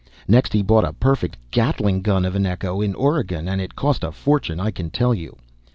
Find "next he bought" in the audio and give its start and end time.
0.27-0.83